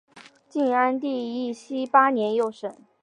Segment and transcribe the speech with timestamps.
[0.49, 2.75] 晋安帝义熙八年又省。